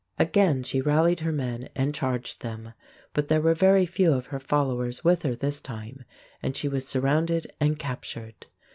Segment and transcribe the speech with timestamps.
[0.17, 2.73] Again she rallied her men and charged them.
[3.13, 6.05] But there were very few of her followers with her this time,
[6.41, 8.47] and she was surrounded and captured.